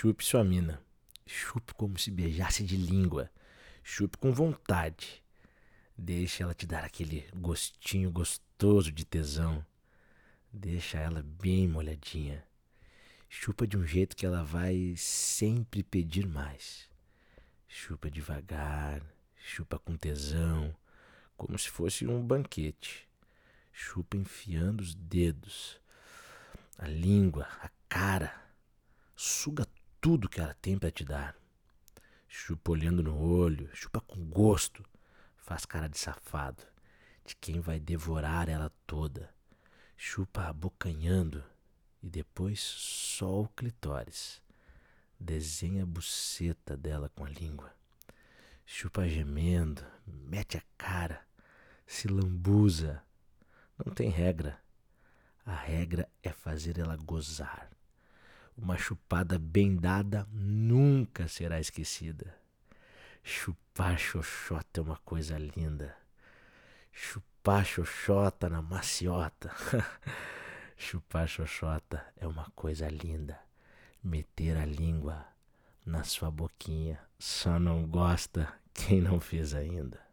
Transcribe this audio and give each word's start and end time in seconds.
Chupe 0.00 0.24
sua 0.24 0.42
mina. 0.42 0.82
Chupe 1.26 1.74
como 1.74 1.98
se 1.98 2.10
beijasse 2.10 2.64
de 2.64 2.74
língua. 2.74 3.30
Chupe 3.84 4.16
com 4.16 4.32
vontade. 4.32 5.22
Deixa 5.94 6.42
ela 6.42 6.54
te 6.54 6.64
dar 6.64 6.84
aquele 6.84 7.28
gostinho 7.36 8.10
gostoso 8.10 8.90
de 8.90 9.04
tesão. 9.04 9.62
Deixa 10.50 10.96
ela 10.96 11.22
bem 11.22 11.68
molhadinha. 11.68 12.42
Chupa 13.28 13.66
de 13.66 13.76
um 13.76 13.86
jeito 13.86 14.16
que 14.16 14.24
ela 14.24 14.42
vai 14.42 14.94
sempre 14.96 15.82
pedir 15.82 16.26
mais. 16.26 16.88
Chupa 17.68 18.10
devagar, 18.10 19.02
chupa 19.36 19.78
com 19.78 19.98
tesão, 19.98 20.74
como 21.36 21.58
se 21.58 21.68
fosse 21.68 22.06
um 22.06 22.26
banquete. 22.26 23.06
Chupa 23.70 24.16
enfiando 24.16 24.80
os 24.80 24.94
dedos, 24.94 25.78
a 26.78 26.88
língua, 26.88 27.46
a 27.60 27.68
cara. 27.86 28.34
Suga 29.14 29.66
tudo 30.00 30.28
que 30.28 30.40
ela 30.40 30.54
tem 30.54 30.78
para 30.78 30.90
te 30.90 31.04
dar. 31.04 31.36
Chupa 32.28 32.72
olhando 32.72 33.02
no 33.02 33.18
olho, 33.18 33.68
chupa 33.74 34.00
com 34.00 34.24
gosto 34.24 34.84
faz 35.50 35.64
cara 35.64 35.88
de 35.88 35.98
safado, 35.98 36.62
de 37.24 37.34
quem 37.34 37.60
vai 37.60 37.80
devorar 37.80 38.48
ela 38.48 38.70
toda. 38.86 39.34
Chupa 39.96 40.44
abocanhando 40.44 41.42
e 42.00 42.08
depois 42.08 42.60
só 42.60 43.40
o 43.42 43.48
clitóris. 43.48 44.40
Desenha 45.18 45.82
a 45.82 45.86
buceta 45.86 46.76
dela 46.76 47.10
com 47.16 47.24
a 47.24 47.28
língua. 47.28 47.74
Chupa 48.64 49.08
gemendo, 49.08 49.84
mete 50.06 50.56
a 50.56 50.62
cara, 50.78 51.20
se 51.84 52.06
lambuza. 52.06 53.02
Não 53.84 53.92
tem 53.92 54.08
regra. 54.08 54.56
A 55.44 55.54
regra 55.56 56.08
é 56.22 56.30
fazer 56.30 56.78
ela 56.78 56.96
gozar. 56.96 57.70
Uma 58.62 58.76
chupada 58.76 59.38
bem 59.38 59.74
dada 59.74 60.28
nunca 60.30 61.26
será 61.28 61.58
esquecida. 61.58 62.36
Chupar 63.22 63.98
xoxota 63.98 64.80
é 64.80 64.82
uma 64.82 64.98
coisa 64.98 65.38
linda. 65.38 65.96
Chupar 66.92 67.64
xoxota 67.64 68.50
na 68.50 68.60
maciota. 68.60 69.50
Chupar 70.76 71.26
xoxota 71.26 72.04
é 72.18 72.26
uma 72.26 72.50
coisa 72.54 72.86
linda. 72.88 73.40
Meter 74.04 74.58
a 74.58 74.66
língua 74.66 75.26
na 75.86 76.04
sua 76.04 76.30
boquinha. 76.30 77.00
Só 77.18 77.58
não 77.58 77.86
gosta 77.86 78.52
quem 78.74 79.00
não 79.00 79.18
fez 79.18 79.54
ainda. 79.54 80.09